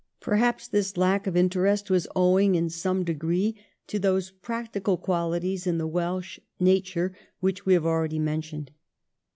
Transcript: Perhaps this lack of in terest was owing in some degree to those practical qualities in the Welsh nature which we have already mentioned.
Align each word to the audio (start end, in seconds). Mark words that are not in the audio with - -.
Perhaps 0.19 0.67
this 0.69 0.97
lack 0.97 1.27
of 1.27 1.35
in 1.35 1.47
terest 1.47 1.91
was 1.91 2.07
owing 2.15 2.55
in 2.55 2.71
some 2.71 3.03
degree 3.03 3.55
to 3.85 3.99
those 3.99 4.31
practical 4.31 4.97
qualities 4.97 5.67
in 5.67 5.77
the 5.77 5.85
Welsh 5.85 6.39
nature 6.59 7.15
which 7.39 7.67
we 7.67 7.73
have 7.73 7.85
already 7.85 8.17
mentioned. 8.17 8.71